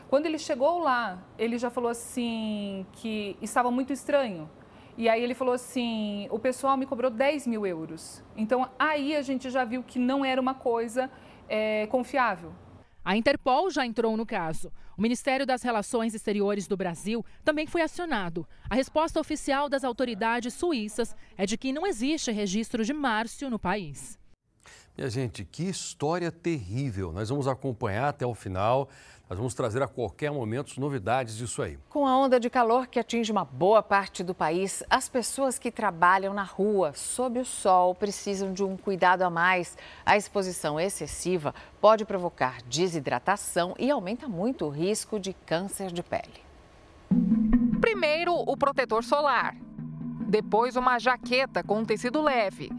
Quando 0.10 0.26
ele 0.26 0.38
chegou 0.38 0.80
lá, 0.80 1.24
ele 1.40 1.58
já 1.58 1.70
falou 1.70 1.90
assim 1.90 2.86
que 2.92 3.38
estava 3.42 3.72
muito 3.72 3.94
estranho. 3.94 4.50
E 4.98 5.08
aí 5.08 5.24
ele 5.24 5.34
falou 5.34 5.54
assim: 5.54 6.28
o 6.30 6.38
pessoal 6.38 6.76
me 6.76 6.86
cobrou 6.86 7.10
10 7.10 7.48
mil 7.48 7.66
euros. 7.66 8.22
Então 8.36 8.70
aí 8.78 9.16
a 9.16 9.22
gente 9.22 9.50
já 9.50 9.64
viu 9.64 9.82
que 9.82 9.98
não 9.98 10.26
era 10.26 10.42
uma 10.42 10.54
coisa 10.54 11.10
é, 11.48 11.88
confiável. 11.88 12.52
A 13.04 13.18
Interpol 13.18 13.72
já 13.72 13.86
entrou 13.86 14.16
no 14.16 14.26
caso. 14.26 14.72
O 14.96 15.02
Ministério 15.02 15.46
das 15.46 15.64
Relações 15.64 16.14
Exteriores 16.14 16.68
do 16.68 16.78
Brasil 16.78 17.26
também 17.44 17.66
foi 17.66 17.82
acionado. 17.82 18.48
A 18.70 18.76
resposta 18.76 19.20
oficial 19.20 19.68
das 19.68 19.84
autoridades 19.84 20.54
suíças 20.54 21.16
é 21.36 21.46
de 21.46 21.58
que 21.58 21.74
não 21.74 21.88
existe 21.88 22.32
registro 22.32 22.86
de 22.86 22.94
Márcio 22.94 23.50
no 23.50 23.58
país. 23.58 24.20
Minha 24.96 25.10
gente, 25.10 25.44
que 25.44 25.64
história 25.64 26.32
terrível. 26.32 27.12
Nós 27.12 27.30
vamos 27.30 27.48
acompanhar 27.48 28.10
até 28.10 28.26
o 28.26 28.36
final. 28.36 28.88
Nós 29.32 29.38
vamos 29.38 29.54
trazer 29.54 29.82
a 29.82 29.88
qualquer 29.88 30.30
momento 30.30 30.78
novidades 30.78 31.38
disso 31.38 31.62
aí. 31.62 31.80
Com 31.88 32.06
a 32.06 32.18
onda 32.18 32.38
de 32.38 32.50
calor 32.50 32.88
que 32.88 33.00
atinge 33.00 33.32
uma 33.32 33.46
boa 33.46 33.82
parte 33.82 34.26
do 34.26 34.36
país, 34.36 34.84
as 34.90 35.08
pessoas 35.08 35.58
que 35.58 35.72
trabalham 35.72 36.34
na 36.34 36.44
rua, 36.44 36.92
sob 36.92 37.40
o 37.40 37.46
sol, 37.46 37.96
precisam 37.96 38.52
de 38.52 38.62
um 38.62 38.76
cuidado 38.76 39.22
a 39.22 39.30
mais. 39.30 39.78
A 40.06 40.18
exposição 40.18 40.78
excessiva 40.78 41.56
pode 41.80 42.04
provocar 42.04 42.58
desidratação 42.64 43.74
e 43.80 43.90
aumenta 43.90 44.28
muito 44.28 44.66
o 44.66 44.70
risco 44.70 45.18
de 45.18 45.32
câncer 45.32 45.94
de 45.94 46.04
pele. 46.04 46.44
Primeiro, 47.80 48.34
o 48.36 48.58
protetor 48.58 49.02
solar. 49.02 49.56
Depois, 50.28 50.76
uma 50.76 51.00
jaqueta 51.00 51.64
com 51.64 51.86
tecido 51.86 52.22
leve. 52.22 52.70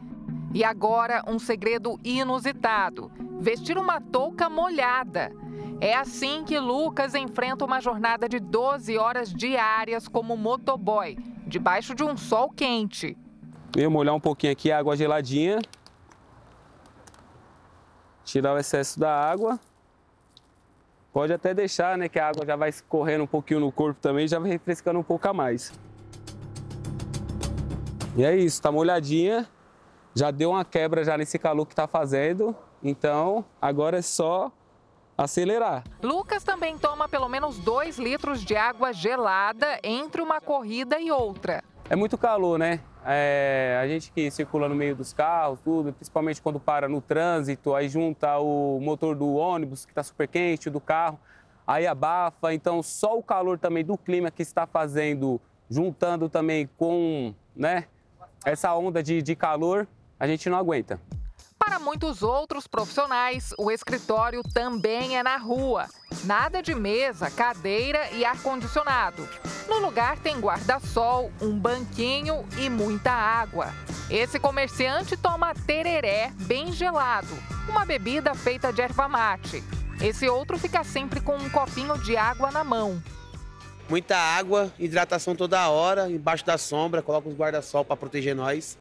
E 0.52 0.62
agora, 0.62 1.24
um 1.26 1.38
segredo 1.38 1.98
inusitado: 2.04 3.10
vestir 3.40 3.78
uma 3.78 4.02
touca 4.02 4.50
molhada. 4.50 5.32
É 5.82 5.96
assim 5.96 6.44
que 6.44 6.60
Lucas 6.60 7.12
enfrenta 7.12 7.64
uma 7.64 7.80
jornada 7.80 8.28
de 8.28 8.38
12 8.38 8.96
horas 8.96 9.34
diárias 9.34 10.06
como 10.06 10.36
motoboy, 10.36 11.18
debaixo 11.44 11.92
de 11.92 12.04
um 12.04 12.16
sol 12.16 12.48
quente. 12.50 13.18
Eu 13.76 13.90
molhar 13.90 14.14
um 14.14 14.20
pouquinho 14.20 14.52
aqui, 14.52 14.70
água 14.70 14.96
geladinha. 14.96 15.58
Tirar 18.24 18.54
o 18.54 18.58
excesso 18.58 19.00
da 19.00 19.12
água. 19.12 19.58
Pode 21.12 21.32
até 21.32 21.52
deixar, 21.52 21.98
né, 21.98 22.08
que 22.08 22.20
a 22.20 22.28
água 22.28 22.46
já 22.46 22.54
vai 22.54 22.72
correndo 22.88 23.24
um 23.24 23.26
pouquinho 23.26 23.58
no 23.58 23.72
corpo 23.72 24.00
também, 24.00 24.28
já 24.28 24.38
vai 24.38 24.50
refrescando 24.50 25.00
um 25.00 25.02
pouco 25.02 25.26
a 25.26 25.32
mais. 25.32 25.72
E 28.16 28.24
é 28.24 28.36
isso, 28.36 28.62
tá 28.62 28.70
molhadinha 28.70 29.48
já 30.14 30.30
deu 30.30 30.50
uma 30.50 30.64
quebra 30.64 31.04
já 31.04 31.16
nesse 31.16 31.38
calor 31.38 31.66
que 31.66 31.72
está 31.72 31.86
fazendo, 31.86 32.54
então 32.82 33.44
agora 33.60 33.98
é 33.98 34.02
só 34.02 34.52
acelerar. 35.22 35.84
Lucas 36.02 36.44
também 36.44 36.76
toma 36.76 37.08
pelo 37.08 37.28
menos 37.28 37.58
2 37.58 37.98
litros 37.98 38.44
de 38.44 38.56
água 38.56 38.92
gelada 38.92 39.78
entre 39.82 40.20
uma 40.20 40.40
corrida 40.40 41.00
e 41.00 41.10
outra. 41.10 41.62
É 41.88 41.96
muito 41.96 42.16
calor, 42.16 42.58
né? 42.58 42.80
É, 43.04 43.78
a 43.82 43.88
gente 43.88 44.12
que 44.12 44.30
circula 44.30 44.68
no 44.68 44.74
meio 44.74 44.94
dos 44.94 45.12
carros, 45.12 45.58
tudo, 45.60 45.92
principalmente 45.92 46.40
quando 46.40 46.60
para 46.60 46.88
no 46.88 47.00
trânsito, 47.00 47.74
aí 47.74 47.88
junta 47.88 48.38
o 48.38 48.78
motor 48.80 49.16
do 49.16 49.34
ônibus 49.34 49.84
que 49.84 49.90
está 49.90 50.02
super 50.02 50.28
quente, 50.28 50.70
do 50.70 50.80
carro, 50.80 51.18
aí 51.66 51.86
abafa. 51.86 52.54
Então, 52.54 52.82
só 52.82 53.18
o 53.18 53.22
calor 53.22 53.58
também 53.58 53.84
do 53.84 53.98
clima 53.98 54.30
que 54.30 54.42
está 54.42 54.66
fazendo, 54.66 55.40
juntando 55.68 56.28
também 56.28 56.68
com 56.78 57.34
né, 57.54 57.86
essa 58.44 58.74
onda 58.74 59.02
de, 59.02 59.20
de 59.20 59.34
calor, 59.34 59.86
a 60.18 60.26
gente 60.26 60.48
não 60.48 60.56
aguenta. 60.56 61.00
Para 61.72 61.78
muitos 61.78 62.22
outros 62.22 62.66
profissionais, 62.66 63.54
o 63.56 63.70
escritório 63.70 64.42
também 64.42 65.16
é 65.16 65.22
na 65.22 65.38
rua. 65.38 65.88
Nada 66.24 66.62
de 66.62 66.74
mesa, 66.74 67.30
cadeira 67.30 68.10
e 68.10 68.26
ar-condicionado. 68.26 69.26
No 69.66 69.78
lugar 69.78 70.18
tem 70.18 70.38
guarda-sol, 70.38 71.32
um 71.40 71.58
banquinho 71.58 72.46
e 72.58 72.68
muita 72.68 73.10
água. 73.10 73.72
Esse 74.10 74.38
comerciante 74.38 75.16
toma 75.16 75.54
tereré 75.54 76.30
bem 76.40 76.70
gelado, 76.72 77.34
uma 77.66 77.86
bebida 77.86 78.34
feita 78.34 78.70
de 78.70 78.82
erva 78.82 79.08
mate. 79.08 79.64
Esse 79.98 80.28
outro 80.28 80.58
fica 80.58 80.84
sempre 80.84 81.22
com 81.22 81.36
um 81.36 81.48
copinho 81.48 81.96
de 81.96 82.18
água 82.18 82.50
na 82.50 82.62
mão. 82.62 83.02
Muita 83.88 84.18
água, 84.18 84.70
hidratação 84.78 85.34
toda 85.34 85.70
hora, 85.70 86.10
embaixo 86.10 86.44
da 86.44 86.58
sombra, 86.58 87.00
coloca 87.00 87.30
os 87.30 87.34
guarda-sol 87.34 87.82
para 87.82 87.96
proteger 87.96 88.36
nós. 88.36 88.76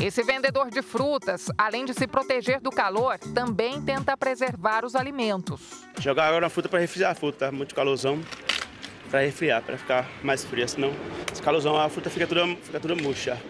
Esse 0.00 0.22
vendedor 0.22 0.70
de 0.70 0.82
frutas, 0.82 1.46
além 1.56 1.84
de 1.84 1.94
se 1.94 2.06
proteger 2.06 2.60
do 2.60 2.70
calor, 2.70 3.18
também 3.34 3.80
tenta 3.80 4.16
preservar 4.16 4.84
os 4.84 4.94
alimentos. 4.94 5.84
Jogar 5.98 6.28
água 6.28 6.40
na 6.42 6.48
fruta 6.50 6.68
para 6.68 6.78
refrigerar 6.80 7.12
a 7.12 7.14
fruta, 7.14 7.46
tá 7.46 7.52
muito 7.52 7.74
calorzão, 7.74 8.20
para 9.10 9.20
refriar, 9.20 9.62
para 9.62 9.78
ficar 9.78 10.06
mais 10.22 10.44
fria, 10.44 10.68
senão 10.68 10.92
esse 11.32 11.42
calorzão 11.42 11.76
a 11.76 11.88
fruta 11.88 12.10
fica 12.10 12.26
toda, 12.26 12.46
fica 12.56 12.78
toda 12.78 12.94
murcha. 12.94 13.40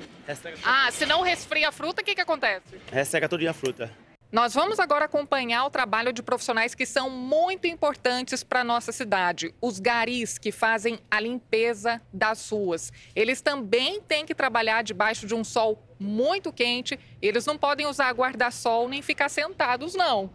Ah, 0.65 0.89
se 0.91 1.05
não 1.05 1.23
resfria 1.23 1.69
a 1.69 1.73
fruta, 1.73 2.01
o 2.01 2.05
que, 2.05 2.15
que 2.15 2.21
acontece? 2.21 2.81
Resseca 2.93 3.29
toda 3.29 3.51
a 3.51 3.53
fruta. 3.53 3.91
Nós 4.31 4.55
vamos 4.55 4.81
agora 4.81 5.05
acompanhar 5.05 5.65
o 5.65 5.71
trabalho 5.71 6.13
de 6.13 6.21
profissionais 6.21 6.75
que 6.75 6.85
são 6.85 7.09
muito 7.09 7.67
importantes 7.69 8.43
para 8.43 8.61
a 8.61 8.65
nossa 8.65 8.91
cidade. 8.91 9.55
Os 9.63 9.79
garis 9.79 10.37
que 10.37 10.51
fazem 10.51 10.99
a 11.09 11.21
limpeza 11.21 12.03
das 12.13 12.51
ruas. 12.51 12.93
Eles 13.15 13.41
também 13.41 14.01
têm 14.01 14.27
que 14.27 14.35
trabalhar 14.35 14.83
debaixo 14.83 15.29
de 15.29 15.35
um 15.35 15.45
sol 15.45 15.86
muito 15.99 16.53
quente. 16.53 16.99
Eles 17.21 17.47
não 17.47 17.57
podem 17.57 17.87
usar 17.87 18.13
guarda-sol 18.13 18.89
nem 18.89 19.03
ficar 19.03 19.29
sentados, 19.29 19.95
não. 19.95 20.31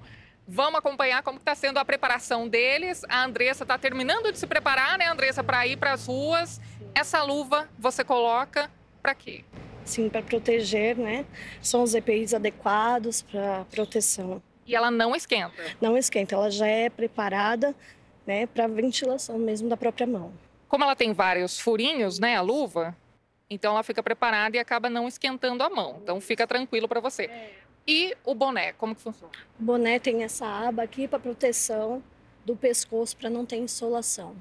Vamos 0.47 0.79
acompanhar 0.79 1.23
como 1.23 1.37
está 1.37 1.55
sendo 1.55 1.77
a 1.77 1.85
preparação 1.85 2.47
deles. 2.47 3.03
A 3.07 3.23
Andressa 3.23 3.63
está 3.63 3.77
terminando 3.77 4.31
de 4.31 4.37
se 4.37 4.47
preparar, 4.47 4.97
né, 4.97 5.07
Andressa, 5.07 5.43
para 5.43 5.65
ir 5.67 5.77
para 5.77 5.93
as 5.93 6.07
ruas. 6.07 6.59
Essa 6.93 7.23
luva 7.23 7.69
você 7.79 8.03
coloca 8.03 8.69
para 9.01 9.15
quê? 9.15 9.43
sim, 9.85 10.09
para 10.09 10.21
proteger, 10.21 10.97
né? 10.97 11.25
São 11.61 11.83
os 11.83 11.93
EPIs 11.93 12.33
adequados 12.33 13.21
para 13.21 13.65
proteção. 13.65 14.41
E 14.65 14.75
ela 14.75 14.89
não 14.89 15.15
esquenta? 15.15 15.51
Não 15.81 15.97
esquenta, 15.97 16.35
ela 16.35 16.49
já 16.49 16.67
é 16.67 16.89
preparada, 16.89 17.75
né, 18.25 18.45
para 18.45 18.67
ventilação 18.67 19.37
mesmo 19.37 19.67
da 19.67 19.75
própria 19.75 20.07
mão. 20.07 20.31
Como 20.67 20.83
ela 20.83 20.95
tem 20.95 21.11
vários 21.11 21.59
furinhos, 21.59 22.19
né, 22.19 22.37
a 22.37 22.41
luva, 22.41 22.95
então 23.51 23.73
ela 23.73 23.83
fica 23.83 24.01
preparada 24.01 24.55
e 24.55 24.59
acaba 24.59 24.89
não 24.89 25.09
esquentando 25.09 25.61
a 25.61 25.69
mão. 25.69 25.99
Então 26.01 26.21
fica 26.21 26.47
tranquilo 26.47 26.87
para 26.87 27.01
você. 27.01 27.29
E 27.85 28.15
o 28.23 28.33
boné, 28.33 28.71
como 28.71 28.95
que 28.95 29.01
funciona? 29.01 29.33
O 29.59 29.63
boné 29.63 29.99
tem 29.99 30.23
essa 30.23 30.45
aba 30.45 30.83
aqui 30.83 31.05
para 31.05 31.19
proteção 31.19 32.01
do 32.45 32.55
pescoço 32.55 33.17
para 33.17 33.29
não 33.29 33.45
ter 33.45 33.57
insolação. 33.57 34.35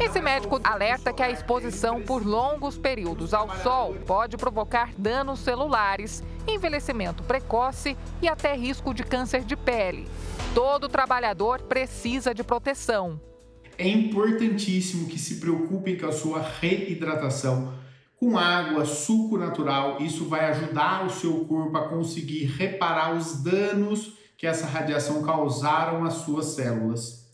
Esse 0.00 0.20
médico 0.20 0.60
alerta 0.64 1.12
que 1.12 1.22
a 1.22 1.30
exposição 1.30 2.02
por 2.02 2.26
longos 2.26 2.76
períodos 2.76 3.32
ao 3.32 3.48
sol 3.58 3.94
pode 4.06 4.36
provocar 4.36 4.92
danos 4.98 5.38
celulares, 5.40 6.24
envelhecimento 6.46 7.22
precoce 7.22 7.96
e 8.20 8.28
até 8.28 8.54
risco 8.54 8.92
de 8.92 9.04
câncer 9.04 9.44
de 9.44 9.56
pele. 9.56 10.08
Todo 10.52 10.88
trabalhador 10.88 11.62
precisa 11.62 12.34
de 12.34 12.42
proteção. 12.42 13.20
É 13.76 13.86
importantíssimo 13.86 15.08
que 15.08 15.18
se 15.18 15.36
preocupem 15.36 15.96
com 15.96 16.06
a 16.06 16.12
sua 16.12 16.40
reidratação. 16.40 17.72
Com 18.18 18.36
água, 18.36 18.84
suco 18.84 19.38
natural, 19.38 19.98
isso 20.00 20.24
vai 20.24 20.50
ajudar 20.50 21.06
o 21.06 21.10
seu 21.10 21.44
corpo 21.44 21.76
a 21.76 21.88
conseguir 21.88 22.46
reparar 22.46 23.14
os 23.14 23.42
danos 23.44 24.14
que 24.36 24.44
essa 24.44 24.66
radiação 24.66 25.22
causaram 25.22 26.04
às 26.04 26.14
suas 26.14 26.46
células. 26.46 27.28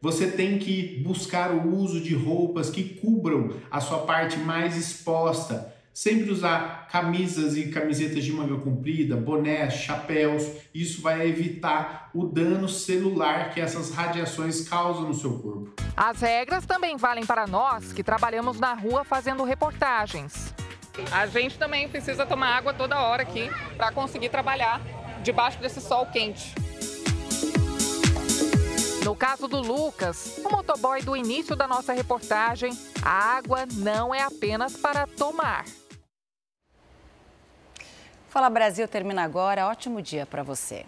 Você 0.00 0.30
tem 0.30 0.58
que 0.58 1.02
buscar 1.02 1.52
o 1.52 1.76
uso 1.76 2.00
de 2.00 2.14
roupas 2.14 2.70
que 2.70 2.82
cubram 2.82 3.50
a 3.70 3.78
sua 3.78 3.98
parte 3.98 4.38
mais 4.38 4.74
exposta. 4.76 5.74
Sempre 5.94 6.30
usar 6.30 6.88
camisas 6.90 7.54
e 7.54 7.70
camisetas 7.70 8.24
de 8.24 8.32
manga 8.32 8.56
comprida, 8.56 9.14
bonés, 9.14 9.74
chapéus. 9.74 10.44
Isso 10.74 11.02
vai 11.02 11.28
evitar 11.28 12.10
o 12.14 12.24
dano 12.24 12.66
celular 12.66 13.52
que 13.52 13.60
essas 13.60 13.90
radiações 13.92 14.66
causam 14.66 15.02
no 15.02 15.14
seu 15.14 15.38
corpo. 15.38 15.74
As 15.94 16.20
regras 16.20 16.64
também 16.64 16.96
valem 16.96 17.26
para 17.26 17.46
nós 17.46 17.92
que 17.92 18.02
trabalhamos 18.02 18.58
na 18.58 18.72
rua 18.72 19.04
fazendo 19.04 19.44
reportagens. 19.44 20.54
A 21.10 21.26
gente 21.26 21.58
também 21.58 21.88
precisa 21.88 22.24
tomar 22.24 22.56
água 22.56 22.72
toda 22.72 23.00
hora 23.00 23.22
aqui 23.22 23.50
para 23.76 23.92
conseguir 23.92 24.30
trabalhar 24.30 24.80
debaixo 25.22 25.60
desse 25.60 25.80
sol 25.80 26.06
quente. 26.06 26.54
No 29.04 29.16
caso 29.16 29.48
do 29.48 29.60
Lucas, 29.60 30.38
o 30.44 30.48
motoboy 30.48 31.02
do 31.02 31.16
início 31.16 31.56
da 31.56 31.66
nossa 31.66 31.92
reportagem, 31.92 32.72
a 33.02 33.36
água 33.36 33.66
não 33.72 34.14
é 34.14 34.22
apenas 34.22 34.76
para 34.76 35.06
tomar. 35.06 35.64
Fala 38.32 38.48
Brasil 38.48 38.88
termina 38.88 39.22
agora. 39.22 39.66
Ótimo 39.66 40.00
dia 40.00 40.24
para 40.24 40.42
você. 40.42 40.80